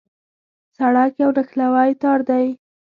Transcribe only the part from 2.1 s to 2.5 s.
دی.